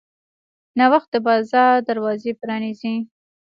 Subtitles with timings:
[0.77, 2.95] نوښت د بازار دروازې پرانیزي.